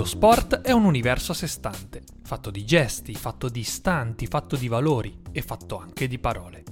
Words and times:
Lo 0.00 0.06
sport 0.06 0.62
è 0.62 0.72
un 0.72 0.86
universo 0.86 1.32
a 1.32 1.34
sé 1.34 1.46
stante, 1.46 2.02
fatto 2.22 2.50
di 2.50 2.64
gesti, 2.64 3.12
fatto 3.14 3.50
di 3.50 3.60
istanti, 3.60 4.26
fatto 4.26 4.56
di 4.56 4.66
valori 4.66 5.20
e 5.30 5.42
fatto 5.42 5.76
anche 5.76 6.08
di 6.08 6.18
parole. 6.18 6.64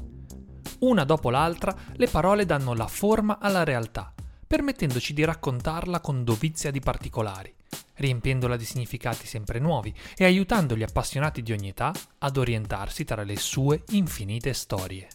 Una 0.79 1.05
dopo 1.05 1.29
l'altra, 1.29 1.77
le 1.93 2.07
parole 2.07 2.47
danno 2.47 2.73
la 2.73 2.87
forma 2.87 3.39
alla 3.39 3.65
realtà, 3.65 4.15
permettendoci 4.47 5.13
di 5.13 5.25
raccontarla 5.25 6.01
con 6.01 6.25
dovizia 6.25 6.71
di 6.71 6.81
particolari, 6.81 7.55
riempiendola 7.97 8.57
di 8.57 8.65
significati 8.65 9.27
sempre 9.27 9.59
nuovi 9.59 9.95
e 10.17 10.25
aiutando 10.25 10.75
gli 10.75 10.83
appassionati 10.83 11.43
di 11.43 11.53
ogni 11.53 11.69
età 11.69 11.93
ad 12.21 12.35
orientarsi 12.39 13.05
tra 13.05 13.25
le 13.25 13.37
sue 13.37 13.83
infinite 13.89 14.55
storie. 14.55 15.07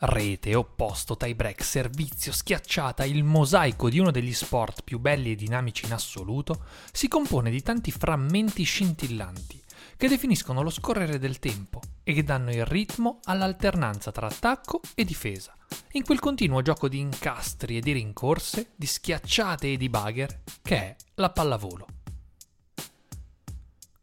Rete, 0.00 0.54
opposto, 0.54 1.16
tie 1.16 1.34
break, 1.34 1.64
servizio, 1.64 2.30
schiacciata, 2.30 3.04
il 3.04 3.24
mosaico 3.24 3.90
di 3.90 3.98
uno 3.98 4.12
degli 4.12 4.32
sport 4.32 4.84
più 4.84 5.00
belli 5.00 5.32
e 5.32 5.34
dinamici 5.34 5.86
in 5.86 5.92
assoluto, 5.92 6.62
si 6.92 7.08
compone 7.08 7.50
di 7.50 7.62
tanti 7.62 7.90
frammenti 7.90 8.62
scintillanti 8.62 9.60
che 9.96 10.06
definiscono 10.06 10.62
lo 10.62 10.70
scorrere 10.70 11.18
del 11.18 11.40
tempo 11.40 11.80
e 12.04 12.12
che 12.12 12.22
danno 12.22 12.52
il 12.52 12.64
ritmo 12.64 13.18
all'alternanza 13.24 14.12
tra 14.12 14.28
attacco 14.28 14.80
e 14.94 15.04
difesa, 15.04 15.56
in 15.92 16.04
quel 16.04 16.20
continuo 16.20 16.62
gioco 16.62 16.86
di 16.86 17.00
incastri 17.00 17.78
e 17.78 17.80
di 17.80 17.90
rincorse, 17.90 18.70
di 18.76 18.86
schiacciate 18.86 19.72
e 19.72 19.76
di 19.76 19.88
bagger 19.88 20.42
che 20.62 20.76
è 20.76 20.96
la 21.14 21.30
pallavolo. 21.30 21.97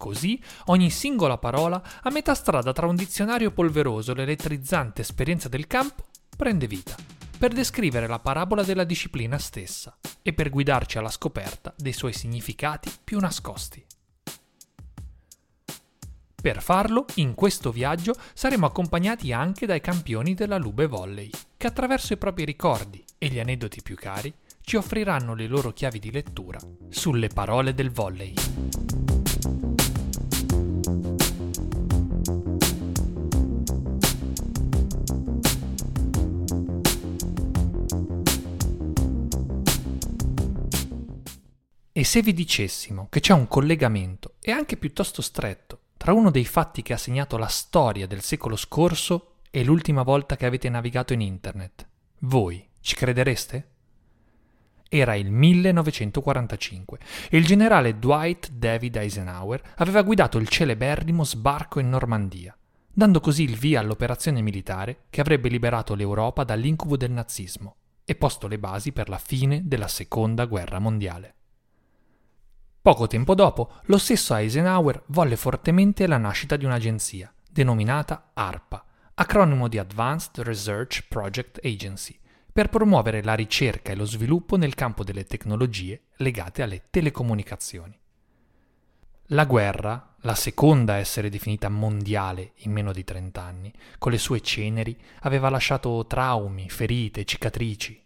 Così 0.06 0.40
ogni 0.66 0.92
singola 0.92 1.40
parola, 1.40 1.82
a 2.04 2.12
metà 2.12 2.36
strada 2.36 2.72
tra 2.74 2.86
un 2.86 2.96
dizionario 2.96 3.50
polveroso 3.50 4.12
e 4.12 4.14
l'elettrizzante 4.14 5.02
esperienza 5.02 5.50
del 5.50 5.66
campo, 5.66 6.06
prende 6.38 6.68
vita, 6.68 6.96
per 7.40 7.52
descrivere 7.52 8.06
la 8.06 8.20
parabola 8.20 8.62
della 8.62 8.84
disciplina 8.84 9.40
stessa 9.40 9.98
e 10.22 10.32
per 10.32 10.52
guidarci 10.52 11.00
alla 11.00 11.10
scoperta 11.10 11.74
dei 11.76 11.92
suoi 11.92 12.14
significati 12.14 12.92
più 13.04 13.18
nascosti. 13.18 13.84
Per 16.40 16.62
farlo, 16.62 17.06
in 17.16 17.34
questo 17.34 17.72
viaggio 17.72 18.14
saremo 18.36 18.68
accompagnati 18.68 19.34
anche 19.34 19.66
dai 19.66 19.82
campioni 19.82 20.36
della 20.36 20.58
Lube 20.58 20.86
Volley, 20.86 21.32
che 21.58 21.66
attraverso 21.66 22.14
i 22.14 22.18
propri 22.18 22.46
ricordi 22.46 23.04
e 23.18 23.30
gli 23.30 23.40
aneddoti 23.40 23.82
più 23.82 23.96
cari 23.96 24.32
ci 24.62 24.76
offriranno 24.76 25.34
le 25.34 25.48
loro 25.48 25.74
chiavi 25.74 25.98
di 25.98 26.12
lettura 26.12 26.60
sulle 26.90 27.30
parole 27.30 27.74
del 27.74 27.90
volley. 27.90 28.85
Se 42.06 42.22
vi 42.22 42.34
dicessimo 42.34 43.08
che 43.10 43.20
c'è 43.20 43.34
un 43.34 43.48
collegamento, 43.48 44.36
e 44.42 44.52
anche 44.52 44.78
piuttosto 44.78 45.22
stretto, 45.22 45.80
tra 45.98 46.14
uno 46.14 46.32
dei 46.32 46.46
fatti 46.46 46.82
che 46.82 46.94
ha 46.94 46.98
segnato 46.98 47.38
la 47.38 47.48
storia 47.48 48.08
del 48.08 48.22
secolo 48.22 48.56
scorso 48.56 49.38
e 49.50 49.64
l'ultima 49.64 50.04
volta 50.04 50.36
che 50.36 50.46
avete 50.46 50.70
navigato 50.70 51.14
in 51.14 51.22
Internet, 51.22 51.88
voi 52.20 52.68
ci 52.80 52.96
credereste? 52.96 53.70
Era 54.88 55.16
il 55.16 55.32
1945 55.32 57.00
e 57.30 57.38
il 57.38 57.46
generale 57.46 57.98
Dwight 57.98 58.52
David 58.52 58.96
Eisenhower 58.98 59.74
aveva 59.78 60.04
guidato 60.04 60.38
il 60.38 60.48
celeberrimo 60.48 61.24
sbarco 61.24 61.80
in 61.80 61.90
Normandia, 61.90 62.56
dando 62.94 63.20
così 63.20 63.44
il 63.44 63.58
via 63.58 63.80
all'operazione 63.80 64.42
militare 64.42 65.06
che 65.10 65.22
avrebbe 65.22 65.50
liberato 65.50 65.96
l'Europa 65.96 66.44
dall'incubo 66.44 66.96
del 66.96 67.12
nazismo 67.12 67.76
e 68.06 68.16
posto 68.16 68.48
le 68.48 68.60
basi 68.60 68.92
per 68.92 69.10
la 69.10 69.18
fine 69.18 69.62
della 69.66 69.88
Seconda 69.88 70.46
Guerra 70.46 70.80
Mondiale. 70.80 71.35
Poco 72.86 73.08
tempo 73.08 73.34
dopo, 73.34 73.72
lo 73.86 73.98
stesso 73.98 74.36
Eisenhower 74.36 75.02
volle 75.08 75.38
fortemente 75.38 76.06
la 76.06 76.20
nascita 76.20 76.56
di 76.56 76.66
un'agenzia, 76.66 77.34
denominata 77.50 78.30
ARPA, 78.36 78.86
acronimo 79.16 79.68
di 79.68 79.80
Advanced 79.80 80.46
Research 80.46 81.08
Project 81.08 81.62
Agency, 81.64 82.16
per 82.54 82.70
promuovere 82.70 83.24
la 83.24 83.34
ricerca 83.34 83.92
e 83.92 83.96
lo 83.96 84.06
sviluppo 84.06 84.56
nel 84.56 84.76
campo 84.76 85.04
delle 85.04 85.26
tecnologie 85.26 86.10
legate 86.18 86.62
alle 86.62 86.84
telecomunicazioni. 86.92 88.00
La 89.30 89.46
guerra, 89.46 90.14
la 90.20 90.36
seconda 90.36 90.94
a 90.94 90.98
essere 90.98 91.30
definita 91.30 91.70
mondiale 91.70 92.52
in 92.58 92.72
meno 92.72 92.94
di 92.94 93.04
30 93.04 93.42
anni, 93.42 93.74
con 93.98 94.12
le 94.12 94.20
sue 94.20 94.42
ceneri, 94.42 94.96
aveva 95.22 95.50
lasciato 95.50 96.06
traumi, 96.06 96.70
ferite, 96.70 97.26
cicatrici, 97.26 98.00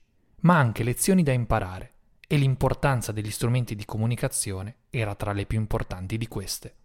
ma 0.43 0.57
anche 0.57 0.83
lezioni 0.83 1.21
da 1.21 1.33
imparare 1.33 1.95
e 2.31 2.37
l'importanza 2.37 3.11
degli 3.11 3.31
strumenti 3.31 3.73
di 3.73 3.85
comunicazione 3.85 4.75
era 4.91 5.15
tra 5.15 5.31
le 5.31 5.47
più 5.47 5.57
importanti 5.57 6.15
di 6.15 6.27
queste. 6.27 6.75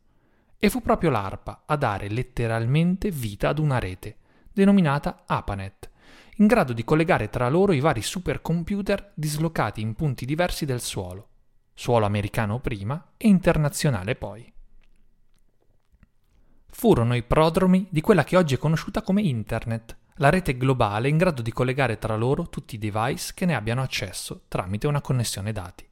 E 0.56 0.71
fu 0.71 0.81
proprio 0.81 1.10
l'ARPA 1.10 1.65
a 1.66 1.77
dare 1.77 2.09
letteralmente 2.09 3.10
vita 3.10 3.50
ad 3.50 3.59
una 3.59 3.78
rete, 3.78 4.16
denominata 4.50 5.25
APANET, 5.27 5.91
in 6.37 6.47
grado 6.47 6.72
di 6.72 6.82
collegare 6.82 7.28
tra 7.28 7.50
loro 7.50 7.72
i 7.72 7.81
vari 7.81 8.00
supercomputer 8.00 9.12
dislocati 9.12 9.82
in 9.82 9.93
punti 9.93 10.25
diversi 10.25 10.65
del 10.65 10.81
suolo, 10.81 11.28
suolo 11.75 12.06
americano 12.06 12.59
prima 12.61 13.11
e 13.19 13.28
internazionale 13.28 14.16
poi. 14.16 14.50
Furono 16.71 17.15
i 17.15 17.22
prodromi 17.22 17.87
di 17.91 18.00
quella 18.00 18.25
che 18.25 18.38
oggi 18.38 18.55
è 18.55 18.59
conosciuta 18.59 19.03
come 19.03 19.21
Internet, 19.21 19.94
la 20.19 20.30
rete 20.30 20.56
globale 20.56 21.08
in 21.08 21.16
grado 21.16 21.42
di 21.42 21.52
collegare 21.52 21.98
tra 21.98 22.16
loro 22.16 22.48
tutti 22.48 22.76
i 22.76 22.78
device 22.78 23.32
che 23.34 23.47
ne 23.47 23.54
abbiano 23.54 23.82
accesso 23.82 24.42
tramite 24.48 24.86
una 24.86 25.00
connessione 25.00 25.52
dati. 25.52 25.88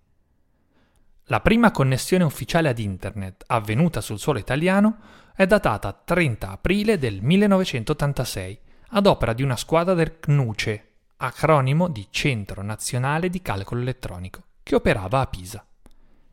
La 1.27 1.41
prima 1.41 1.71
connessione 1.71 2.25
ufficiale 2.25 2.69
ad 2.69 2.79
Internet 2.79 3.45
avvenuta 3.47 4.01
sul 4.01 4.19
suolo 4.19 4.39
italiano 4.39 4.99
è 5.35 5.47
datata 5.47 5.93
30 5.93 6.51
aprile 6.51 6.99
del 6.99 7.23
1986 7.23 8.59
ad 8.95 9.07
opera 9.07 9.33
di 9.33 9.43
una 9.43 9.57
squadra 9.57 9.95
del 9.95 10.19
CNUCE, 10.21 10.89
acronimo 11.17 11.89
di 11.89 12.07
Centro 12.11 12.63
Nazionale 12.63 13.31
di 13.31 13.41
Calcolo 13.41 13.81
Elettronico, 13.81 14.43
che 14.63 14.75
operava 14.75 15.21
a 15.21 15.27
Pisa. 15.27 15.65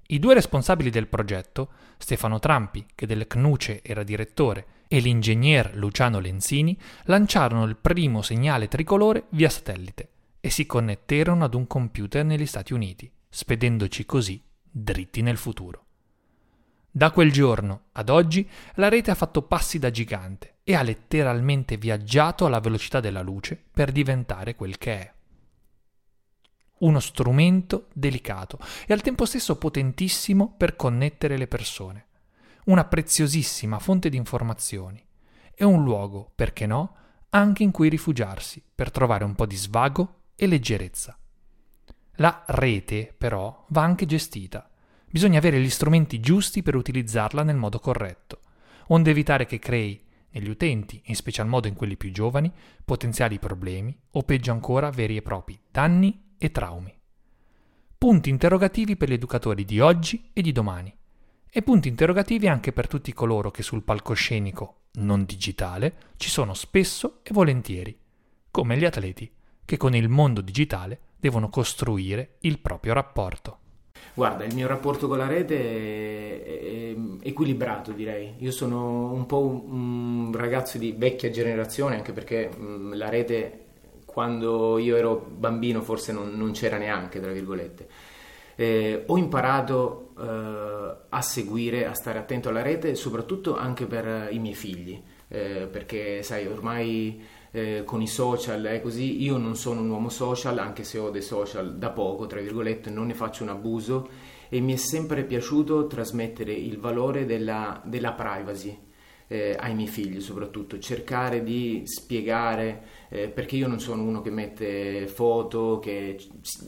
I 0.07 0.19
due 0.19 0.33
responsabili 0.33 0.89
del 0.89 1.07
progetto, 1.07 1.69
Stefano 1.97 2.39
Trampi, 2.39 2.85
che 2.95 3.05
del 3.05 3.27
CNUCE 3.27 3.81
era 3.83 4.03
direttore, 4.03 4.65
e 4.91 4.99
l'ingegner 4.99 5.75
Luciano 5.75 6.19
Lenzini, 6.19 6.75
lanciarono 7.03 7.63
il 7.65 7.77
primo 7.77 8.23
segnale 8.23 8.67
tricolore 8.67 9.25
via 9.29 9.47
satellite 9.47 10.09
e 10.39 10.49
si 10.49 10.65
connetterono 10.65 11.43
ad 11.43 11.53
un 11.53 11.67
computer 11.67 12.25
negli 12.25 12.47
Stati 12.47 12.73
Uniti, 12.73 13.09
spedendoci 13.29 14.03
così 14.07 14.43
dritti 14.59 15.21
nel 15.21 15.37
futuro. 15.37 15.85
Da 16.89 17.11
quel 17.11 17.31
giorno 17.31 17.83
ad 17.91 18.09
oggi 18.09 18.49
la 18.75 18.89
rete 18.89 19.11
ha 19.11 19.15
fatto 19.15 19.43
passi 19.43 19.77
da 19.77 19.91
gigante 19.91 20.55
e 20.63 20.73
ha 20.73 20.81
letteralmente 20.81 21.77
viaggiato 21.77 22.47
alla 22.47 22.59
velocità 22.59 22.99
della 22.99 23.21
luce 23.21 23.63
per 23.71 23.91
diventare 23.91 24.55
quel 24.55 24.79
che 24.79 24.93
è. 24.93 25.13
Uno 26.79 26.99
strumento 26.99 27.89
delicato 27.93 28.57
e 28.87 28.93
al 28.93 29.01
tempo 29.01 29.25
stesso 29.25 29.55
potentissimo 29.57 30.55
per 30.57 30.75
connettere 30.75 31.37
le 31.37 31.47
persone. 31.47 32.07
Una 32.69 32.85
preziosissima 32.85 33.79
fonte 33.79 34.09
di 34.09 34.17
informazioni 34.17 35.03
e 35.55 35.65
un 35.65 35.83
luogo, 35.83 36.31
perché 36.35 36.67
no, 36.67 36.95
anche 37.29 37.63
in 37.63 37.71
cui 37.71 37.89
rifugiarsi 37.89 38.63
per 38.75 38.91
trovare 38.91 39.23
un 39.23 39.33
po' 39.33 39.47
di 39.47 39.55
svago 39.55 40.25
e 40.35 40.45
leggerezza. 40.45 41.17
La 42.17 42.43
rete, 42.45 43.11
però, 43.17 43.65
va 43.69 43.81
anche 43.81 44.05
gestita. 44.05 44.69
Bisogna 45.09 45.39
avere 45.39 45.59
gli 45.59 45.69
strumenti 45.69 46.19
giusti 46.19 46.61
per 46.61 46.75
utilizzarla 46.75 47.41
nel 47.41 47.55
modo 47.55 47.79
corretto, 47.79 48.41
onde 48.89 49.09
evitare 49.09 49.47
che 49.47 49.57
crei, 49.57 50.05
negli 50.29 50.49
utenti, 50.49 51.01
in 51.05 51.15
special 51.15 51.47
modo 51.47 51.67
in 51.67 51.73
quelli 51.73 51.97
più 51.97 52.11
giovani, 52.11 52.53
potenziali 52.85 53.39
problemi 53.39 53.99
o 54.11 54.21
peggio 54.21 54.51
ancora 54.51 54.91
veri 54.91 55.17
e 55.17 55.23
propri 55.23 55.59
danni 55.71 56.33
e 56.37 56.51
traumi. 56.51 56.95
punti 57.97 58.29
interrogativi 58.29 58.95
per 58.95 59.09
gli 59.09 59.13
educatori 59.13 59.65
di 59.65 59.79
oggi 59.79 60.29
e 60.33 60.43
di 60.43 60.51
domani 60.51 60.97
e 61.51 61.61
punti 61.61 61.87
interrogativi 61.87 62.47
anche 62.47 62.71
per 62.71 62.87
tutti 62.87 63.13
coloro 63.13 63.51
che 63.51 63.63
sul 63.63 63.83
palcoscenico 63.83 64.75
non 64.93 65.25
digitale 65.25 65.95
ci 66.17 66.29
sono 66.29 66.53
spesso 66.53 67.19
e 67.23 67.31
volentieri, 67.33 67.97
come 68.51 68.77
gli 68.77 68.85
atleti 68.85 69.31
che 69.65 69.77
con 69.77 69.95
il 69.95 70.09
mondo 70.09 70.41
digitale 70.41 70.99
devono 71.15 71.49
costruire 71.49 72.37
il 72.39 72.59
proprio 72.59 72.93
rapporto. 72.93 73.57
Guarda, 74.13 74.43
il 74.43 74.55
mio 74.55 74.67
rapporto 74.67 75.07
con 75.07 75.17
la 75.17 75.27
rete 75.27 75.55
è 75.55 76.95
equilibrato, 77.21 77.91
direi. 77.91 78.33
Io 78.39 78.51
sono 78.51 79.11
un 79.11 79.25
po' 79.25 79.45
un 79.45 80.31
ragazzo 80.35 80.77
di 80.77 80.93
vecchia 80.97 81.29
generazione, 81.29 81.95
anche 81.95 82.13
perché 82.13 82.49
la 82.91 83.09
rete 83.09 83.65
quando 84.05 84.77
io 84.79 84.95
ero 84.95 85.25
bambino 85.29 85.81
forse 85.81 86.11
non, 86.11 86.35
non 86.35 86.51
c'era 86.51 86.77
neanche, 86.77 87.19
tra 87.21 87.31
virgolette. 87.31 87.87
Eh, 88.59 89.05
ho 89.07 89.17
imparato 89.17 90.09
eh, 90.19 90.95
a 91.07 91.21
seguire, 91.21 91.85
a 91.85 91.93
stare 91.93 92.19
attento 92.19 92.49
alla 92.49 92.61
rete, 92.61 92.93
soprattutto 92.93 93.55
anche 93.55 93.85
per 93.85 94.27
i 94.31 94.39
miei 94.39 94.53
figli, 94.53 95.01
eh, 95.29 95.69
perché 95.71 96.23
sai, 96.23 96.45
ormai 96.45 97.23
eh, 97.51 97.83
con 97.85 98.01
i 98.01 98.07
social 98.07 98.61
è 98.63 98.81
così, 98.81 99.23
io 99.23 99.37
non 99.37 99.55
sono 99.55 99.79
un 99.79 99.89
uomo 99.89 100.09
social, 100.09 100.57
anche 100.57 100.83
se 100.83 100.97
ho 100.97 101.09
dei 101.09 101.21
social 101.21 101.77
da 101.77 101.91
poco, 101.91 102.27
tra 102.27 102.41
virgolette, 102.41 102.89
non 102.89 103.07
ne 103.07 103.13
faccio 103.13 103.43
un 103.43 103.49
abuso. 103.49 104.09
E 104.49 104.59
mi 104.59 104.73
è 104.73 104.75
sempre 104.75 105.23
piaciuto 105.23 105.87
trasmettere 105.87 106.51
il 106.51 106.79
valore 106.79 107.25
della, 107.25 107.81
della 107.85 108.11
privacy 108.11 108.77
eh, 109.29 109.55
ai 109.57 109.75
miei 109.75 109.87
figli 109.87 110.19
soprattutto, 110.19 110.79
cercare 110.79 111.43
di 111.43 111.83
spiegare, 111.85 112.83
eh, 113.09 113.29
perché 113.29 113.55
io 113.55 113.67
non 113.67 113.79
sono 113.79 114.01
uno 114.01 114.21
che 114.21 114.31
mette 114.31 115.07
foto, 115.07 115.79
che 115.79 116.19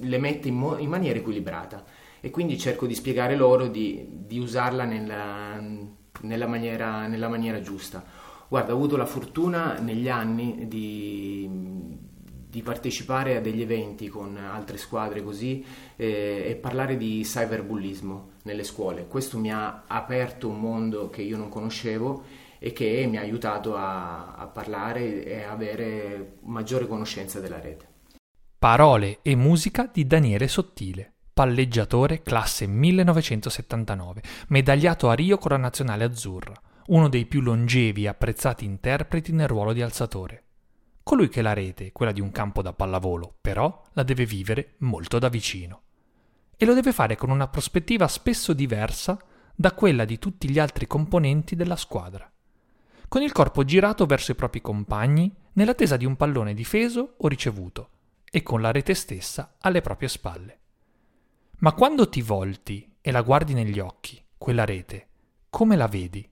le 0.02 0.18
mette 0.19 0.48
in, 0.48 0.56
mo- 0.56 0.78
in 0.78 0.88
maniera 0.88 1.18
equilibrata 1.18 1.84
e 2.22 2.30
quindi 2.30 2.58
cerco 2.60 2.86
di 2.86 2.94
spiegare 2.94 3.36
loro 3.36 3.68
di, 3.68 4.08
di 4.08 4.38
usarla 4.38 4.86
nella, 4.86 5.60
nella, 6.22 6.48
maniera, 6.48 7.08
nella 7.08 7.28
maniera 7.28 7.60
giusta. 7.62 8.06
Guarda, 8.48 8.74
ho 8.74 8.75
avuto 8.75 8.96
la 8.96 9.08
fortuna 9.08 9.80
negli 9.80 10.08
anni 10.08 10.68
di, 10.68 11.50
di 12.48 12.62
partecipare 12.62 13.38
a 13.38 13.42
degli 13.42 13.62
eventi 13.62 14.08
con 14.08 14.38
altre 14.38 14.78
squadre 14.78 15.24
così 15.24 15.66
eh, 15.96 16.44
e 16.46 16.56
parlare 16.62 16.96
di 16.96 17.22
cyberbullismo 17.24 18.30
nelle 18.44 18.63
scuole. 18.63 19.08
Questo 19.08 19.40
mi 19.40 19.52
ha 19.52 19.86
aperto 19.88 20.48
un 20.48 20.60
mondo 20.60 21.10
che 21.10 21.24
io 21.24 21.38
non 21.38 21.50
conoscevo 21.50 22.50
e 22.63 22.74
che 22.74 23.08
mi 23.10 23.18
ha 23.18 23.22
aiutato 23.22 23.75
a, 23.75 24.36
a 24.36 24.46
parlare 24.46 25.25
e 25.25 25.42
avere 25.42 26.38
maggiore 26.42 26.86
conoscenza 26.86 27.40
della 27.40 27.60
rete. 27.60 27.88
Parole 28.60 29.18
e 29.24 29.36
musica 29.36 29.90
di 29.92 30.06
Daniele 30.06 30.48
Sottile, 30.48 31.12
palleggiatore 31.34 32.22
classe 32.22 32.68
1979, 32.68 34.22
medagliato 34.50 35.10
a 35.10 35.16
Rio 35.16 35.40
con 35.40 35.50
la 35.50 35.58
nazionale 35.58 36.04
azzurra, 36.04 36.54
uno 36.90 37.10
dei 37.10 37.25
più 37.25 37.42
longevi 37.42 38.04
e 38.04 38.10
apprezzati 38.10 38.63
interpreti 38.63 39.31
nel 39.31 39.48
ruolo 39.48 39.74
di 39.74 39.81
alzatore. 39.81 40.44
Colui 41.02 41.30
che 41.30 41.42
la 41.42 41.54
rete, 41.54 41.92
quella 41.92 42.12
di 42.12 42.22
un 42.22 42.31
campo 42.31 42.62
da 42.62 42.74
pallavolo, 42.74 43.38
però 43.42 43.81
la 43.94 44.04
deve 44.04 44.25
vivere 44.25 44.75
molto 44.80 45.18
da 45.18 45.30
vicino. 45.30 45.81
E 46.56 46.63
lo 46.63 46.75
deve 46.75 46.92
fare 46.92 47.16
con 47.16 47.31
una 47.31 47.48
prospettiva 47.48 48.08
spesso 48.08 48.54
diversa 48.54 49.19
da 49.56 49.72
quella 49.72 50.06
di 50.06 50.19
tutti 50.19 50.48
gli 50.48 50.60
altri 50.60 50.86
componenti 50.86 51.56
della 51.56 51.75
squadra 51.75 52.31
con 53.12 53.22
il 53.22 53.34
corpo 53.34 53.66
girato 53.66 54.06
verso 54.06 54.31
i 54.31 54.36
propri 54.36 54.62
compagni 54.62 55.30
nell'attesa 55.56 55.98
di 55.98 56.06
un 56.06 56.16
pallone 56.16 56.54
difeso 56.54 57.16
o 57.18 57.28
ricevuto 57.28 57.90
e 58.31 58.42
con 58.42 58.62
la 58.62 58.72
rete 58.72 58.94
stessa 58.94 59.56
alle 59.60 59.81
proprie 59.81 60.08
spalle. 60.08 60.60
Ma 61.58 61.74
quando 61.74 62.08
ti 62.08 62.22
volti 62.22 62.90
e 63.02 63.12
la 63.12 63.22
guardi 63.22 63.54
negli 63.54 63.80
occhi, 63.80 64.24
quella 64.38 64.63
rete, 64.63 65.08
come 65.50 65.75
la 65.75 65.88
vedi? 65.88 66.25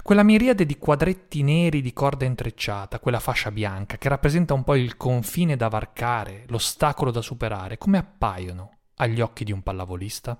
Quella 0.00 0.22
miriade 0.22 0.64
di 0.64 0.78
quadretti 0.78 1.42
neri 1.42 1.82
di 1.82 1.92
corda 1.92 2.24
intrecciata, 2.24 3.00
quella 3.00 3.18
fascia 3.18 3.50
bianca 3.50 3.98
che 3.98 4.08
rappresenta 4.08 4.54
un 4.54 4.62
po' 4.62 4.76
il 4.76 4.96
confine 4.96 5.56
da 5.56 5.66
varcare, 5.66 6.44
l'ostacolo 6.50 7.10
da 7.10 7.20
superare, 7.20 7.78
come 7.78 7.98
appaiono 7.98 8.76
agli 8.98 9.20
occhi 9.20 9.42
di 9.42 9.50
un 9.50 9.60
pallavolista? 9.60 10.38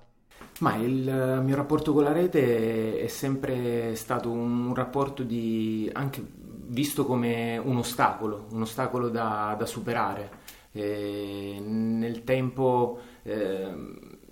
Ma 0.61 0.77
il 0.77 1.41
mio 1.45 1.57
rapporto 1.57 1.93
con 1.93 2.05
la 2.05 2.13
rete 2.13 2.99
è 2.99 3.07
sempre 3.09 3.95
stato 3.95 4.31
un 4.31 4.75
rapporto 4.75 5.23
di, 5.23 5.89
anche 5.93 6.25
visto 6.67 7.05
come 7.05 7.59
un 7.59 7.77
ostacolo, 7.77 8.47
un 8.51 8.63
ostacolo 8.63 9.09
da, 9.09 9.55
da 9.59 9.67
superare. 9.67 10.45
E 10.73 11.59
nel 11.61 12.25
tempo 12.25 12.99
eh, 13.23 13.75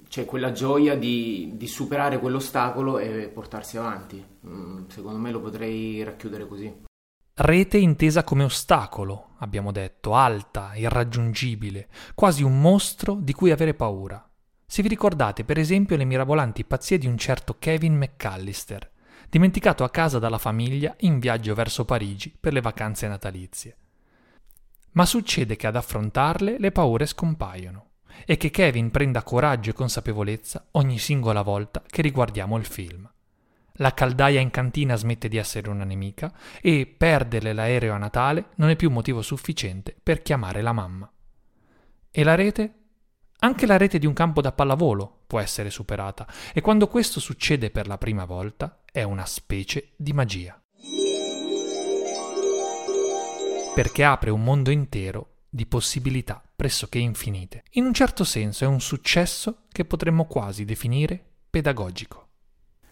c'è 0.09 0.25
quella 0.25 0.53
gioia 0.53 0.97
di, 0.97 1.53
di, 1.55 1.67
superare 1.67 2.19
quell'ostacolo 2.19 2.99
e 2.99 3.29
portarsi 3.29 3.77
avanti. 3.79 4.25
Mm, 4.47 4.87
secondo 4.89 5.19
me 5.19 5.31
lo 5.31 5.41
potrei 5.41 6.03
racchiudere 6.03 6.47
così. 6.47 6.83
Rete 7.37 7.79
intesa 7.79 8.23
come 8.23 8.45
ostacolo, 8.45 9.31
abbiamo 9.39 9.73
detto, 9.73 10.15
alta, 10.15 10.73
irraggiungibile, 10.75 11.89
quasi 12.15 12.45
un 12.45 12.61
mostro 12.61 13.15
di 13.15 13.33
cui 13.33 13.51
avere 13.51 13.75
paura. 13.75 14.25
Se 14.75 14.83
vi 14.83 14.89
ricordate 14.89 15.45
per 15.45 15.57
esempio 15.57 15.97
le 15.97 16.03
mirabolanti 16.03 16.65
pazzie 16.65 16.99
di 16.99 17.07
un 17.07 17.17
certo 17.17 17.59
Kevin 17.61 17.97
McAllister, 17.97 18.91
dimenticato 19.31 19.85
a 19.85 19.89
casa 19.89 20.19
dalla 20.19 20.37
famiglia 20.37 20.97
in 21.03 21.21
viaggio 21.21 21.55
verso 21.55 21.85
Parigi 21.85 22.37
per 22.41 22.53
le 22.53 22.61
vacanze 22.61 23.07
natalizie. 23.07 23.77
Ma 24.95 25.07
succede 25.07 25.55
che 25.55 25.69
ad 25.69 25.77
affrontarle 25.77 26.59
le 26.59 26.73
paure 26.73 27.07
scompaiono 27.07 27.91
e 28.27 28.37
che 28.37 28.51
Kevin 28.51 28.91
prenda 28.91 29.23
coraggio 29.23 29.71
e 29.71 29.75
consapevolezza 29.75 30.67
ogni 30.73 30.99
singola 30.99 31.43
volta 31.43 31.81
che 31.87 32.03
riguardiamo 32.03 32.57
il 32.57 32.65
film. 32.65 33.09
La 33.75 33.95
caldaia 33.95 34.41
in 34.41 34.51
cantina 34.51 34.97
smette 34.97 35.29
di 35.29 35.37
essere 35.37 35.71
una 35.71 35.85
nemica 35.85 36.35
e 36.61 36.93
perdere 36.99 37.53
l'aereo 37.53 37.95
a 37.95 37.99
Natale 37.99 38.47
non 38.57 38.71
è 38.71 38.75
più 38.75 38.91
motivo 38.91 39.23
sufficiente 39.23 39.95
per 40.03 40.21
chiamare 40.23 40.63
la 40.63 40.73
mamma. 40.73 41.09
E 42.11 42.25
la 42.25 42.35
rete? 42.35 42.79
Anche 43.45 43.67
la 43.67 43.77
rete 43.77 43.99
di 43.99 44.07
un 44.07 44.15
campo 44.15 44.41
da 44.41 44.53
pallavolo 44.53 45.25
può 45.27 45.39
essere 45.39 45.69
superata 45.69 46.27
e 46.55 46.63
quando 46.63 46.89
questo 46.89 47.21
succede 47.21 47.71
per 47.71 47.87
la 47.87 47.99
prima 47.99 48.25
volta 48.25 48.81
è 48.91 49.03
una 49.03 49.27
specie 49.27 49.93
di 49.97 50.15
magia. 50.15 50.59
Perché 53.75 54.03
apre 54.03 54.31
un 54.31 54.43
mondo 54.43 54.71
intero 54.71 55.41
di 55.51 55.67
possibilità 55.67 56.43
pressoché 56.57 56.97
infinite. 56.97 57.65
In 57.73 57.85
un 57.85 57.93
certo 57.93 58.25
senso 58.25 58.65
è 58.65 58.67
un 58.67 58.81
successo 58.81 59.65
che 59.71 59.85
potremmo 59.85 60.25
quasi 60.25 60.65
definire 60.65 61.23
pedagogico. 61.51 62.24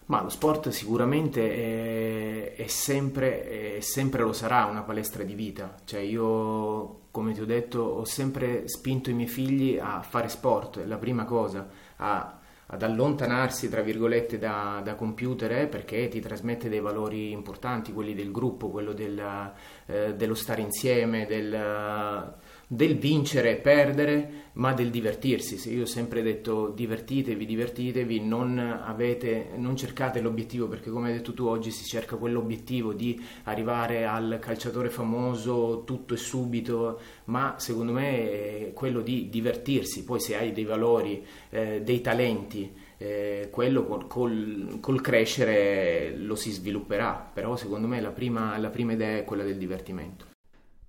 Ma 0.07 0.23
lo 0.23 0.29
sport 0.29 0.69
sicuramente 0.71 2.55
è, 2.55 2.55
è, 2.55 2.67
sempre, 2.67 3.77
è, 3.77 3.81
sempre, 3.81 4.23
lo 4.23 4.33
sarà 4.33 4.65
una 4.65 4.83
palestra 4.83 5.23
di 5.23 5.35
vita. 5.35 5.77
Cioè 5.85 6.01
io, 6.01 7.03
come 7.11 7.33
ti 7.33 7.41
ho 7.41 7.47
detto, 7.47 7.81
ho 7.81 8.05
sempre 8.05 8.69
spinto 8.69 9.11
i 9.11 9.15
miei 9.15 9.29
figli 9.29 9.79
a 9.79 10.03
fare 10.03 10.29
sport, 10.29 10.83
la 10.85 10.97
prima 10.97 11.25
cosa, 11.25 11.69
a, 11.97 12.39
ad 12.67 12.83
allontanarsi, 12.83 13.69
tra 13.69 13.83
virgolette, 13.83 14.39
da, 14.39 14.81
da 14.85 14.95
computer 14.95 15.53
eh, 15.53 15.67
perché 15.67 16.09
ti 16.09 16.21
trasmette 16.21 16.69
dei 16.69 16.81
valori 16.81 17.31
importanti, 17.31 17.93
quelli 17.93 18.15
del 18.15 18.33
gruppo, 18.33 18.71
quello 18.71 18.93
del, 18.93 19.53
eh, 19.87 20.15
dello 20.15 20.35
stare 20.35 20.63
insieme, 20.63 21.27
del 21.27 22.35
del 22.73 22.97
vincere 22.97 23.51
e 23.51 23.57
perdere, 23.57 24.31
ma 24.55 24.73
del 24.73 24.89
divertirsi. 24.89 25.75
Io 25.75 25.83
ho 25.83 25.87
sempre 25.87 26.23
detto 26.23 26.69
divertitevi, 26.69 27.45
divertitevi, 27.45 28.21
non, 28.21 28.59
avete, 28.59 29.51
non 29.57 29.77
cercate 29.77 30.23
l'obiettivo, 30.23 30.69
perché 30.69 30.89
come 30.89 31.09
hai 31.09 31.17
detto 31.17 31.35
tu 31.35 31.45
oggi 31.45 31.71
si 31.71 31.85
cerca 31.85 32.17
quell'obiettivo 32.17 32.95
di 32.95 33.23
arrivare 33.45 34.07
al 34.07 34.39
calciatore 34.41 34.89
famoso 34.89 35.83
tutto 35.85 36.15
e 36.15 36.17
subito, 36.17 36.99
ma 37.25 37.57
secondo 37.59 37.93
me 37.93 38.69
è 38.69 38.73
quello 38.73 39.03
di 39.03 39.29
divertirsi. 39.29 40.03
Poi 40.03 40.19
se 40.19 40.35
hai 40.39 40.53
dei 40.53 40.65
valori, 40.65 41.23
eh, 41.51 41.83
dei 41.83 42.01
talenti, 42.01 42.73
eh, 42.97 43.49
quello 43.51 43.85
col, 43.85 44.07
col, 44.07 44.79
col, 44.81 45.01
crescere 45.03 46.17
lo 46.17 46.37
si 46.37 46.51
svilupperà, 46.51 47.31
però 47.35 47.55
secondo 47.55 47.87
me 47.87 48.01
la 48.01 48.13
prima, 48.13 48.57
la 48.57 48.71
prima 48.71 48.93
idea 48.93 49.19
è 49.19 49.25
quella 49.25 49.45
del 49.45 49.59
divertimento 49.59 50.32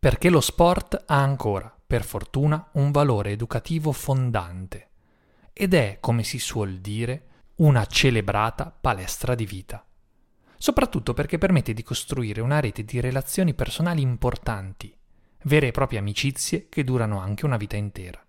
perché 0.04 0.30
lo 0.30 0.42
sport 0.42 1.02
ha 1.08 1.22
ancora, 1.22 1.74
per 1.88 2.04
fortuna, 2.04 2.72
un 2.74 2.92
valore 2.92 3.32
educativo 3.32 3.94
fondante 3.94 4.90
ed 5.54 5.74
è, 5.74 6.00
come 6.02 6.24
si 6.24 6.40
suol 6.40 6.80
dire, 6.80 7.28
una 7.60 7.86
celebrata 7.86 8.70
palestra 8.70 9.34
di 9.34 9.46
vita. 9.46 9.82
Soprattutto 10.58 11.14
perché 11.14 11.38
permette 11.38 11.72
di 11.72 11.84
costruire 11.84 12.42
una 12.42 12.60
rete 12.60 12.84
di 12.84 13.00
relazioni 13.00 13.54
personali 13.54 14.02
importanti, 14.02 14.94
vere 15.44 15.68
e 15.68 15.72
proprie 15.72 16.00
amicizie 16.00 16.68
che 16.68 16.84
durano 16.84 17.22
anche 17.22 17.46
una 17.46 17.56
vita 17.56 17.78
intera. 17.78 18.22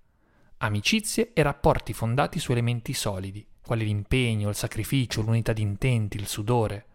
Amicizie 0.59 1.33
e 1.33 1.43
rapporti 1.43 1.93
fondati 1.93 2.39
su 2.39 2.53
elementi 2.53 2.93
solidi, 2.93 3.45
quali 3.61 3.85
l'impegno, 3.85 4.49
il 4.49 4.55
sacrificio, 4.55 5.23
l'unità 5.23 5.53
di 5.53 5.63
intenti, 5.63 6.19
il 6.19 6.29
sudore, 6.29 6.87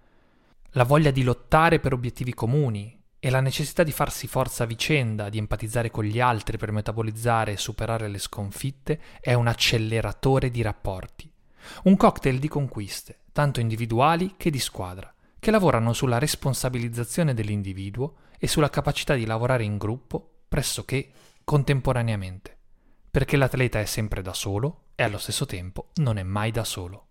la 0.69 0.85
voglia 0.85 1.11
di 1.11 1.23
lottare 1.23 1.81
per 1.81 1.91
obiettivi 1.91 2.33
comuni, 2.33 2.97
e 3.19 3.29
la 3.29 3.41
necessità 3.41 3.83
di 3.83 3.91
farsi 3.91 4.27
forza 4.27 4.63
a 4.63 4.67
vicenda, 4.67 5.29
di 5.29 5.37
empatizzare 5.37 5.91
con 5.91 6.05
gli 6.05 6.19
altri 6.19 6.57
per 6.57 6.71
metabolizzare 6.71 7.51
e 7.51 7.57
superare 7.57 8.07
le 8.07 8.17
sconfitte, 8.17 8.99
è 9.19 9.33
un 9.33 9.47
acceleratore 9.47 10.49
di 10.49 10.61
rapporti, 10.61 11.29
un 11.83 11.97
cocktail 11.97 12.39
di 12.39 12.47
conquiste, 12.47 13.19
tanto 13.33 13.59
individuali 13.59 14.35
che 14.37 14.49
di 14.49 14.59
squadra, 14.59 15.13
che 15.37 15.51
lavorano 15.51 15.91
sulla 15.93 16.17
responsabilizzazione 16.17 17.33
dell'individuo 17.33 18.15
e 18.37 18.47
sulla 18.47 18.69
capacità 18.69 19.15
di 19.15 19.25
lavorare 19.25 19.65
in 19.65 19.77
gruppo 19.77 20.43
pressoché 20.47 21.09
contemporaneamente, 21.43 22.57
perché 23.11 23.35
l'atleta 23.35 23.79
è 23.79 23.85
sempre 23.85 24.21
da 24.21 24.33
solo 24.33 24.85
e 24.95 25.03
allo 25.03 25.17
stesso 25.17 25.45
tempo 25.45 25.89
non 25.95 26.17
è 26.17 26.23
mai 26.23 26.51
da 26.51 26.63
solo. 26.63 27.08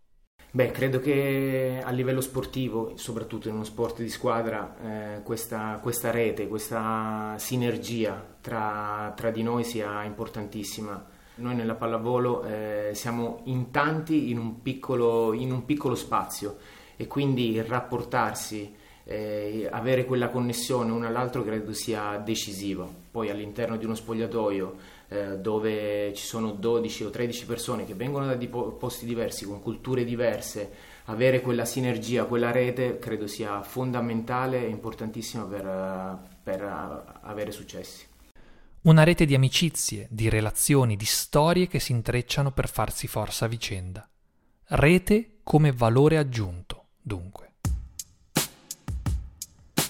Beh, 0.50 0.70
credo 0.70 0.98
che 0.98 1.82
a 1.84 1.90
livello 1.90 2.22
sportivo, 2.22 2.92
soprattutto 2.96 3.48
in 3.48 3.54
uno 3.54 3.64
sport 3.64 4.00
di 4.00 4.08
squadra, 4.08 4.76
eh, 5.16 5.22
questa, 5.22 5.78
questa, 5.82 6.10
rete, 6.10 6.48
questa 6.48 7.34
sinergia 7.36 8.24
tra, 8.40 9.12
tra, 9.14 9.30
di 9.30 9.42
noi 9.42 9.62
sia 9.62 10.02
importantissima. 10.04 11.04
Noi 11.34 11.54
nella 11.54 11.74
pallavolo 11.74 12.44
eh, 12.44 12.90
siamo 12.94 13.42
in 13.44 13.70
tanti 13.70 14.30
in 14.30 14.38
un, 14.38 14.62
piccolo, 14.62 15.34
in 15.34 15.52
un 15.52 15.66
piccolo 15.66 15.94
spazio 15.94 16.56
e 16.96 17.06
quindi 17.06 17.60
rapportarsi, 17.60 18.74
eh, 19.04 19.68
avere 19.70 20.06
quella 20.06 20.30
connessione 20.30 20.90
uno 20.90 21.06
all'altro 21.06 21.44
credo 21.44 21.74
sia 21.74 22.16
decisivo. 22.24 23.06
Poi 23.18 23.30
all'interno 23.30 23.76
di 23.76 23.84
uno 23.84 23.96
spogliatoio 23.96 24.76
eh, 25.08 25.38
dove 25.38 26.14
ci 26.14 26.24
sono 26.24 26.52
12 26.52 27.02
o 27.02 27.10
13 27.10 27.46
persone 27.46 27.84
che 27.84 27.94
vengono 27.94 28.32
da 28.32 28.36
posti 28.46 29.06
diversi, 29.06 29.44
con 29.44 29.60
culture 29.60 30.04
diverse, 30.04 30.70
avere 31.06 31.40
quella 31.40 31.64
sinergia, 31.64 32.26
quella 32.26 32.52
rete, 32.52 33.00
credo 33.00 33.26
sia 33.26 33.60
fondamentale 33.64 34.64
e 34.64 34.68
importantissima 34.68 35.42
per, 35.46 35.66
eh, 35.66 36.28
per 36.44 36.62
eh, 36.62 37.12
avere 37.22 37.50
successi. 37.50 38.06
Una 38.82 39.02
rete 39.02 39.26
di 39.26 39.34
amicizie, 39.34 40.06
di 40.12 40.28
relazioni, 40.28 40.94
di 40.94 41.04
storie 41.04 41.66
che 41.66 41.80
si 41.80 41.90
intrecciano 41.90 42.52
per 42.52 42.68
farsi 42.68 43.08
forza 43.08 43.46
a 43.46 43.48
vicenda. 43.48 44.08
Rete 44.66 45.38
come 45.42 45.72
valore 45.72 46.18
aggiunto, 46.18 46.84
dunque. 47.02 47.47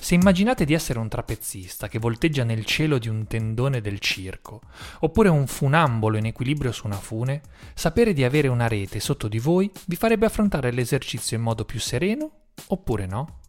Se 0.09 0.15
immaginate 0.15 0.65
di 0.65 0.73
essere 0.73 1.01
un 1.01 1.09
trapezzista 1.11 1.87
che 1.87 1.99
volteggia 1.99 2.43
nel 2.43 2.65
cielo 2.65 2.97
di 2.97 3.09
un 3.09 3.27
tendone 3.27 3.83
del 3.83 3.99
circo, 3.99 4.63
oppure 5.01 5.29
un 5.29 5.47
funambolo 5.47 6.17
in 6.17 6.25
equilibrio 6.25 6.73
su 6.73 6.87
una 6.87 6.97
fune, 6.97 7.43
sapere 7.75 8.15
di 8.15 8.25
avere 8.25 8.49
una 8.49 8.69
rete 8.69 9.01
sotto 9.01 9.29
di 9.29 9.39
voi 9.39 9.71
vi 9.85 9.97
farebbe 9.97 10.25
affrontare 10.25 10.71
l'esercizio 10.71 11.37
in 11.37 11.43
modo 11.43 11.67
più 11.67 11.79
sereno 11.79 12.31
oppure 12.69 13.05
no? 13.05 13.41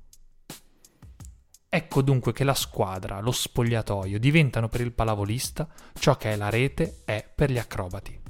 Ecco 1.70 2.02
dunque 2.02 2.34
che 2.34 2.44
la 2.44 2.54
squadra, 2.54 3.22
lo 3.22 3.32
spogliatoio 3.32 4.20
diventano 4.20 4.68
per 4.68 4.82
il 4.82 4.92
palavolista 4.92 5.66
ciò 5.98 6.18
che 6.18 6.34
è 6.34 6.36
la 6.36 6.50
rete 6.50 7.04
è 7.06 7.26
per 7.34 7.52
gli 7.52 7.58
acrobati 7.58 8.29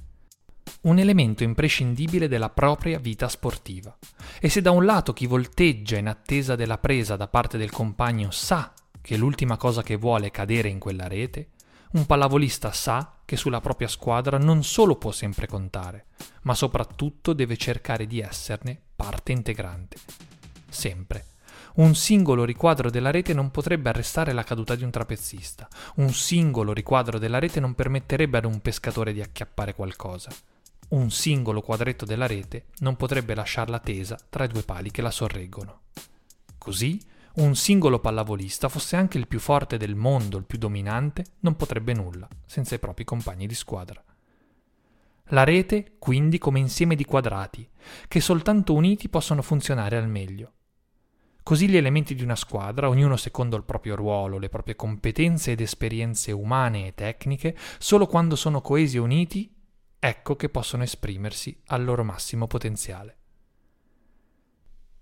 un 0.81 0.97
elemento 0.97 1.43
imprescindibile 1.43 2.29
della 2.29 2.49
propria 2.49 2.99
vita 2.99 3.27
sportiva. 3.27 3.97
E 4.39 4.47
se 4.47 4.61
da 4.61 4.71
un 4.71 4.85
lato 4.85 5.11
chi 5.11 5.25
volteggia 5.25 5.97
in 5.97 6.07
attesa 6.07 6.55
della 6.55 6.77
presa 6.77 7.17
da 7.17 7.27
parte 7.27 7.57
del 7.57 7.71
compagno 7.71 8.31
sa 8.31 8.73
che 9.01 9.17
l'ultima 9.17 9.57
cosa 9.57 9.83
che 9.83 9.97
vuole 9.97 10.27
è 10.27 10.31
cadere 10.31 10.69
in 10.69 10.79
quella 10.79 11.07
rete, 11.07 11.49
un 11.91 12.05
pallavolista 12.05 12.71
sa 12.71 13.17
che 13.25 13.35
sulla 13.35 13.59
propria 13.59 13.87
squadra 13.87 14.37
non 14.37 14.63
solo 14.63 14.95
può 14.95 15.11
sempre 15.11 15.47
contare, 15.47 16.05
ma 16.43 16.53
soprattutto 16.53 17.33
deve 17.33 17.57
cercare 17.57 18.05
di 18.05 18.21
esserne 18.21 18.79
parte 18.95 19.31
integrante. 19.31 19.97
Sempre. 20.69 21.25
Un 21.75 21.95
singolo 21.95 22.45
riquadro 22.45 22.89
della 22.89 23.11
rete 23.11 23.33
non 23.33 23.51
potrebbe 23.51 23.89
arrestare 23.89 24.33
la 24.33 24.43
caduta 24.43 24.75
di 24.75 24.83
un 24.83 24.91
trapezzista. 24.91 25.67
Un 25.95 26.13
singolo 26.13 26.73
riquadro 26.73 27.19
della 27.19 27.39
rete 27.39 27.59
non 27.59 27.73
permetterebbe 27.73 28.37
ad 28.37 28.45
un 28.45 28.59
pescatore 28.61 29.13
di 29.13 29.21
acchiappare 29.21 29.73
qualcosa 29.73 30.29
un 30.89 31.11
singolo 31.11 31.61
quadretto 31.61 32.03
della 32.03 32.25
rete 32.25 32.67
non 32.79 32.95
potrebbe 32.95 33.35
lasciarla 33.35 33.79
tesa 33.79 34.17
tra 34.29 34.45
i 34.45 34.47
due 34.47 34.63
pali 34.63 34.89
che 34.89 35.03
la 35.03 35.11
sorreggono. 35.11 35.81
Così, 36.57 36.99
un 37.35 37.55
singolo 37.55 37.99
pallavolista, 37.99 38.69
fosse 38.69 38.95
anche 38.95 39.17
il 39.19 39.27
più 39.27 39.39
forte 39.39 39.77
del 39.77 39.95
mondo, 39.95 40.37
il 40.37 40.45
più 40.45 40.57
dominante, 40.57 41.23
non 41.41 41.55
potrebbe 41.55 41.93
nulla 41.93 42.27
senza 42.45 42.73
i 42.73 42.79
propri 42.79 43.03
compagni 43.03 43.45
di 43.45 43.53
squadra. 43.53 44.03
La 45.31 45.43
rete, 45.43 45.97
quindi, 45.99 46.39
come 46.39 46.57
insieme 46.57 46.95
di 46.95 47.05
quadrati, 47.05 47.69
che 48.07 48.19
soltanto 48.19 48.73
uniti 48.73 49.09
possono 49.09 49.43
funzionare 49.43 49.95
al 49.95 50.09
meglio. 50.09 50.53
Così 51.43 51.69
gli 51.69 51.77
elementi 51.77 52.15
di 52.15 52.23
una 52.23 52.35
squadra, 52.35 52.89
ognuno 52.89 53.15
secondo 53.15 53.55
il 53.55 53.63
proprio 53.63 53.95
ruolo, 53.95 54.39
le 54.39 54.49
proprie 54.49 54.75
competenze 54.75 55.51
ed 55.51 55.61
esperienze 55.61 56.31
umane 56.31 56.87
e 56.87 56.95
tecniche, 56.95 57.55
solo 57.77 58.07
quando 58.07 58.35
sono 58.35 58.59
coesi 58.61 58.97
e 58.97 59.01
uniti 59.01 59.57
ecco 59.99 60.35
che 60.35 60.49
possono 60.49 60.83
esprimersi 60.83 61.61
al 61.67 61.83
loro 61.83 62.03
massimo 62.03 62.47
potenziale. 62.47 63.17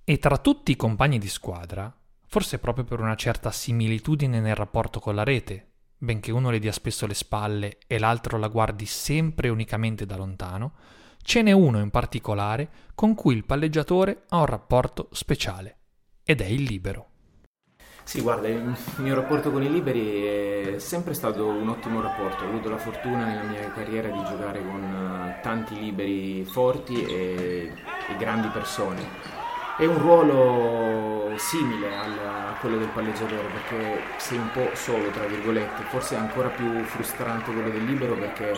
E 0.03 0.17
tra 0.17 0.37
tutti 0.37 0.71
i 0.71 0.75
compagni 0.75 1.19
di 1.19 1.27
squadra, 1.27 1.95
forse 2.25 2.59
proprio 2.59 2.83
per 2.83 2.99
una 2.99 3.15
certa 3.15 3.51
similitudine 3.51 4.39
nel 4.39 4.55
rapporto 4.55 4.99
con 4.99 5.15
la 5.15 5.23
rete, 5.23 5.71
benché 5.97 6.31
uno 6.31 6.49
le 6.49 6.59
dia 6.59 6.71
spesso 6.71 7.05
le 7.05 7.13
spalle 7.13 7.77
e 7.87 7.99
l'altro 7.99 8.37
la 8.37 8.47
guardi 8.47 8.85
sempre 8.85 9.49
unicamente 9.49 10.05
da 10.05 10.15
lontano, 10.15 10.73
ce 11.21 11.41
n'è 11.41 11.51
uno 11.51 11.79
in 11.79 11.89
particolare 11.89 12.69
con 12.95 13.13
cui 13.13 13.35
il 13.35 13.45
palleggiatore 13.45 14.23
ha 14.29 14.39
un 14.39 14.45
rapporto 14.45 15.09
speciale, 15.11 15.77
ed 16.23 16.41
è 16.41 16.45
il 16.45 16.63
libero. 16.63 17.09
Sì, 18.07 18.21
guarda, 18.21 18.47
il 18.47 18.73
mio 18.99 19.15
rapporto 19.15 19.51
con 19.51 19.61
i 19.63 19.69
liberi 19.69 20.23
è 20.23 20.79
sempre 20.79 21.13
stato 21.13 21.45
un 21.45 21.67
ottimo 21.67 21.99
rapporto. 21.99 22.45
Ho 22.45 22.47
avuto 22.47 22.69
la 22.69 22.77
fortuna 22.77 23.25
nella 23.25 23.43
mia 23.43 23.69
carriera 23.71 24.07
di 24.07 24.23
giocare 24.23 24.63
con 24.63 24.81
eh, 24.81 25.41
tanti 25.41 25.77
liberi 25.77 26.45
forti 26.45 27.03
e, 27.03 27.73
e 28.07 28.15
grandi 28.17 28.47
persone. 28.47 29.01
È 29.77 29.83
un 29.83 29.97
ruolo 29.99 31.33
simile 31.35 31.93
a 31.97 32.55
quello 32.61 32.77
del 32.77 32.87
palleggiatore 32.87 33.49
perché 33.49 34.01
sei 34.15 34.37
un 34.37 34.51
po' 34.53 34.69
solo, 34.73 35.09
tra 35.09 35.25
virgolette, 35.25 35.83
forse 35.89 36.15
è 36.15 36.17
ancora 36.17 36.47
più 36.47 36.81
frustrante 36.83 37.51
quello 37.51 37.69
del 37.69 37.83
libero 37.83 38.15
perché 38.15 38.53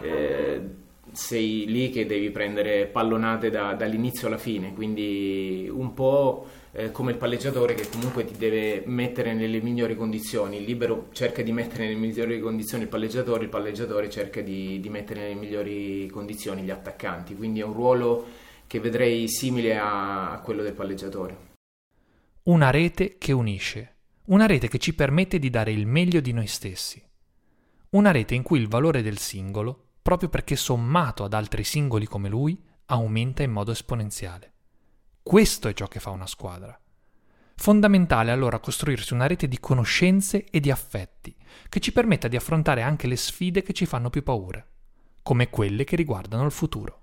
eh, 0.00 0.85
sei 1.12 1.64
lì 1.66 1.90
che 1.90 2.06
devi 2.06 2.30
prendere 2.30 2.86
pallonate 2.86 3.50
da, 3.50 3.74
dall'inizio 3.74 4.26
alla 4.26 4.38
fine, 4.38 4.72
quindi 4.74 5.68
un 5.70 5.94
po' 5.94 6.46
eh, 6.72 6.90
come 6.90 7.12
il 7.12 7.16
palleggiatore 7.16 7.74
che 7.74 7.88
comunque 7.88 8.24
ti 8.24 8.36
deve 8.36 8.82
mettere 8.84 9.32
nelle 9.32 9.60
migliori 9.62 9.96
condizioni, 9.96 10.58
il 10.58 10.64
libero 10.64 11.08
cerca 11.12 11.42
di 11.42 11.52
mettere 11.52 11.84
nelle 11.84 11.96
migliori 11.96 12.38
condizioni 12.38 12.82
il 12.82 12.88
palleggiatore, 12.88 13.44
il 13.44 13.48
palleggiatore 13.48 14.10
cerca 14.10 14.42
di, 14.42 14.78
di 14.78 14.88
mettere 14.90 15.22
nelle 15.22 15.34
migliori 15.34 16.06
condizioni 16.08 16.62
gli 16.62 16.70
attaccanti, 16.70 17.34
quindi 17.34 17.60
è 17.60 17.64
un 17.64 17.72
ruolo 17.72 18.26
che 18.66 18.80
vedrei 18.80 19.28
simile 19.28 19.78
a, 19.78 20.32
a 20.32 20.40
quello 20.40 20.62
del 20.62 20.74
palleggiatore. 20.74 21.54
Una 22.44 22.70
rete 22.70 23.16
che 23.16 23.32
unisce, 23.32 23.94
una 24.26 24.46
rete 24.46 24.68
che 24.68 24.78
ci 24.78 24.94
permette 24.94 25.38
di 25.38 25.50
dare 25.50 25.72
il 25.72 25.86
meglio 25.86 26.20
di 26.20 26.32
noi 26.32 26.46
stessi, 26.46 27.02
una 27.90 28.10
rete 28.10 28.34
in 28.34 28.42
cui 28.42 28.58
il 28.58 28.68
valore 28.68 29.00
del 29.02 29.18
singolo, 29.18 29.85
proprio 30.06 30.28
perché 30.28 30.54
sommato 30.54 31.24
ad 31.24 31.32
altri 31.32 31.64
singoli 31.64 32.06
come 32.06 32.28
lui, 32.28 32.56
aumenta 32.86 33.42
in 33.42 33.50
modo 33.50 33.72
esponenziale. 33.72 34.52
Questo 35.20 35.66
è 35.66 35.72
ciò 35.72 35.88
che 35.88 35.98
fa 35.98 36.10
una 36.10 36.28
squadra. 36.28 36.80
Fondamentale 37.56 38.30
allora 38.30 38.60
costruirsi 38.60 39.14
una 39.14 39.26
rete 39.26 39.48
di 39.48 39.58
conoscenze 39.58 40.44
e 40.44 40.60
di 40.60 40.70
affetti 40.70 41.34
che 41.68 41.80
ci 41.80 41.90
permetta 41.90 42.28
di 42.28 42.36
affrontare 42.36 42.82
anche 42.82 43.08
le 43.08 43.16
sfide 43.16 43.62
che 43.62 43.72
ci 43.72 43.84
fanno 43.84 44.08
più 44.08 44.22
paura, 44.22 44.64
come 45.22 45.50
quelle 45.50 45.82
che 45.82 45.96
riguardano 45.96 46.44
il 46.44 46.52
futuro. 46.52 47.00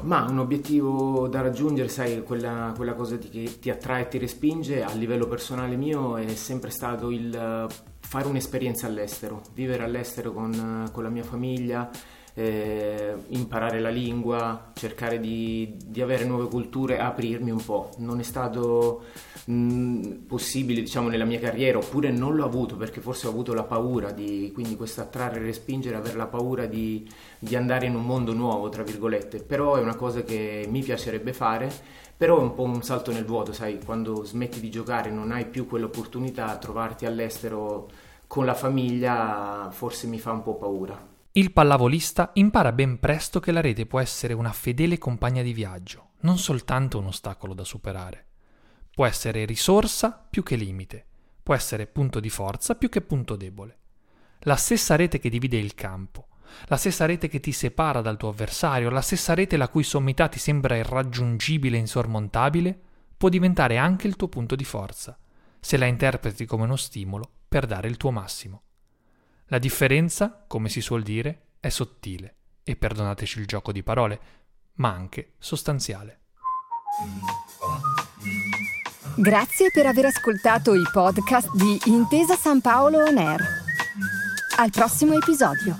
Ma 0.00 0.24
un 0.24 0.40
obiettivo 0.40 1.28
da 1.28 1.40
raggiungere, 1.40 1.88
sai, 1.88 2.24
quella, 2.24 2.72
quella 2.74 2.94
cosa 2.94 3.16
che 3.16 3.60
ti 3.60 3.70
attrae 3.70 4.02
e 4.02 4.08
ti 4.08 4.18
respinge 4.18 4.82
a 4.82 4.92
livello 4.94 5.28
personale 5.28 5.76
mio 5.76 6.16
è 6.16 6.34
sempre 6.34 6.70
stato 6.70 7.12
il 7.12 7.68
fare 8.14 8.28
un'esperienza 8.28 8.86
all'estero, 8.86 9.42
vivere 9.54 9.82
all'estero 9.82 10.32
con, 10.32 10.88
con 10.92 11.02
la 11.02 11.08
mia 11.08 11.24
famiglia, 11.24 11.90
eh, 12.34 13.12
imparare 13.30 13.80
la 13.80 13.88
lingua, 13.88 14.70
cercare 14.72 15.18
di, 15.18 15.76
di, 15.84 16.00
avere 16.00 16.24
nuove 16.24 16.46
culture, 16.46 17.00
aprirmi 17.00 17.50
un 17.50 17.64
po'. 17.64 17.90
Non 17.98 18.20
è 18.20 18.22
stato 18.22 19.06
mh, 19.46 20.26
possibile, 20.28 20.82
diciamo, 20.82 21.08
nella 21.08 21.24
mia 21.24 21.40
carriera, 21.40 21.78
oppure 21.78 22.12
non 22.12 22.36
l'ho 22.36 22.44
avuto 22.44 22.76
perché 22.76 23.00
forse 23.00 23.26
ho 23.26 23.30
avuto 23.30 23.52
la 23.52 23.64
paura 23.64 24.12
di, 24.12 24.52
quindi 24.54 24.76
questo 24.76 25.00
attrarre 25.00 25.40
e 25.40 25.42
respingere, 25.42 25.96
avere 25.96 26.16
la 26.16 26.26
paura 26.26 26.66
di, 26.66 27.04
di 27.40 27.56
andare 27.56 27.86
in 27.86 27.96
un 27.96 28.04
mondo 28.04 28.32
nuovo, 28.32 28.68
tra 28.68 28.84
virgolette. 28.84 29.42
Però 29.42 29.74
è 29.74 29.80
una 29.80 29.96
cosa 29.96 30.22
che 30.22 30.66
mi 30.68 30.84
piacerebbe 30.84 31.32
fare, 31.32 31.72
però 32.16 32.38
è 32.38 32.42
un 32.42 32.54
po' 32.54 32.62
un 32.62 32.82
salto 32.82 33.12
nel 33.12 33.24
vuoto, 33.24 33.52
sai, 33.52 33.78
quando 33.84 34.24
smetti 34.24 34.60
di 34.60 34.70
giocare 34.70 35.10
non 35.10 35.32
hai 35.32 35.46
più 35.46 35.66
quell'opportunità, 35.66 36.56
trovarti 36.58 37.06
all'estero 37.06 37.88
con 38.26 38.44
la 38.44 38.54
famiglia 38.54 39.68
forse 39.70 40.06
mi 40.06 40.18
fa 40.18 40.32
un 40.32 40.42
po' 40.42 40.54
paura. 40.56 41.12
Il 41.32 41.52
pallavolista 41.52 42.30
impara 42.34 42.72
ben 42.72 43.00
presto 43.00 43.40
che 43.40 43.50
la 43.50 43.60
rete 43.60 43.86
può 43.86 44.00
essere 44.00 44.34
una 44.34 44.52
fedele 44.52 44.98
compagna 44.98 45.42
di 45.42 45.52
viaggio, 45.52 46.10
non 46.20 46.38
soltanto 46.38 46.98
un 46.98 47.06
ostacolo 47.06 47.54
da 47.54 47.64
superare. 47.64 48.26
può 48.94 49.06
essere 49.06 49.44
risorsa 49.44 50.24
più 50.30 50.44
che 50.44 50.54
limite, 50.54 51.04
può 51.42 51.54
essere 51.54 51.86
punto 51.86 52.20
di 52.20 52.30
forza 52.30 52.76
più 52.76 52.88
che 52.88 53.00
punto 53.00 53.34
debole. 53.34 53.78
La 54.40 54.54
stessa 54.54 54.94
rete 54.94 55.18
che 55.18 55.28
divide 55.28 55.56
il 55.56 55.74
campo, 55.74 56.28
la 56.66 56.76
stessa 56.76 57.06
rete 57.06 57.28
che 57.28 57.40
ti 57.40 57.52
separa 57.52 58.00
dal 58.00 58.16
tuo 58.16 58.28
avversario, 58.28 58.90
la 58.90 59.00
stessa 59.00 59.34
rete 59.34 59.56
la 59.56 59.68
cui 59.68 59.82
sommità 59.82 60.28
ti 60.28 60.38
sembra 60.38 60.76
irraggiungibile 60.76 61.76
e 61.76 61.80
insormontabile, 61.80 62.80
può 63.16 63.28
diventare 63.28 63.76
anche 63.76 64.06
il 64.06 64.16
tuo 64.16 64.28
punto 64.28 64.54
di 64.54 64.64
forza, 64.64 65.18
se 65.60 65.76
la 65.76 65.86
interpreti 65.86 66.44
come 66.46 66.64
uno 66.64 66.76
stimolo 66.76 67.30
per 67.48 67.66
dare 67.66 67.88
il 67.88 67.96
tuo 67.96 68.10
massimo. 68.10 68.62
La 69.46 69.58
differenza, 69.58 70.44
come 70.46 70.68
si 70.68 70.80
suol 70.80 71.02
dire, 71.02 71.52
è 71.60 71.68
sottile 71.68 72.36
e 72.62 72.76
perdonateci 72.76 73.38
il 73.38 73.46
gioco 73.46 73.72
di 73.72 73.82
parole, 73.82 74.20
ma 74.74 74.90
anche 74.90 75.34
sostanziale. 75.38 76.20
Grazie 79.16 79.70
per 79.72 79.86
aver 79.86 80.06
ascoltato 80.06 80.74
i 80.74 80.82
podcast 80.92 81.54
di 81.54 81.78
Intesa 81.84 82.36
San 82.36 82.60
Paolo 82.60 82.98
On 83.04 83.16
Air. 83.16 83.40
Al 84.56 84.70
prossimo 84.70 85.14
episodio. 85.14 85.76